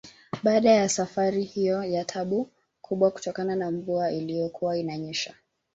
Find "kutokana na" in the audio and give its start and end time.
3.11-3.71